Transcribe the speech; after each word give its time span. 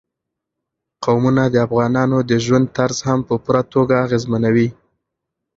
قومونه 1.05 1.43
د 1.49 1.55
افغانانو 1.67 2.17
د 2.29 2.31
ژوند 2.45 2.65
طرز 2.77 2.97
هم 3.07 3.19
په 3.27 3.35
پوره 3.43 3.61
توګه 3.73 3.95
اغېزمنوي. 4.05 4.67